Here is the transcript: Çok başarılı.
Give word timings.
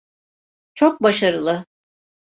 Çok 0.73 1.01
başarılı. 1.03 1.65